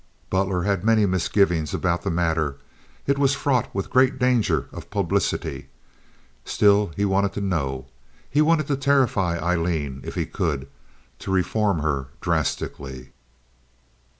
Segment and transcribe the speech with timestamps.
[0.31, 2.55] Butler had many misgivings about the matter.
[3.05, 5.67] It was fraught with great danger of publicity.
[6.43, 7.85] Still he wanted to know.
[8.27, 13.11] He wanted to terrify Aileen if he could—to reform her drastically.